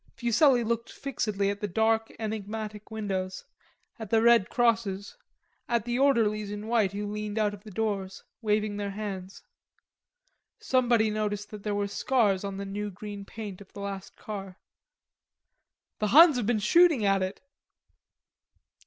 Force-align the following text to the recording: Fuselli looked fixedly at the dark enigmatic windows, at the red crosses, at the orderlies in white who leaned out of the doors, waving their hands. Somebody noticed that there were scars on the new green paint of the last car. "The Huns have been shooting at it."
Fuselli 0.15 0.63
looked 0.63 0.91
fixedly 0.91 1.51
at 1.51 1.61
the 1.61 1.67
dark 1.67 2.11
enigmatic 2.17 2.89
windows, 2.89 3.45
at 3.99 4.09
the 4.09 4.19
red 4.19 4.49
crosses, 4.49 5.15
at 5.69 5.85
the 5.85 5.99
orderlies 5.99 6.49
in 6.49 6.65
white 6.65 6.91
who 6.93 7.05
leaned 7.05 7.37
out 7.37 7.53
of 7.53 7.63
the 7.63 7.69
doors, 7.69 8.23
waving 8.41 8.77
their 8.77 8.89
hands. 8.89 9.43
Somebody 10.57 11.11
noticed 11.11 11.51
that 11.51 11.61
there 11.61 11.75
were 11.75 11.87
scars 11.87 12.43
on 12.43 12.57
the 12.57 12.65
new 12.65 12.89
green 12.89 13.25
paint 13.25 13.61
of 13.61 13.71
the 13.73 13.81
last 13.81 14.15
car. 14.15 14.57
"The 15.99 16.07
Huns 16.07 16.37
have 16.37 16.47
been 16.47 16.57
shooting 16.57 17.05
at 17.05 17.21
it." 17.21 17.39